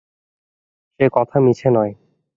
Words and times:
সে 0.95 1.05
কথা 1.13 1.37
মিছে 1.45 1.69
নয়। 1.69 1.93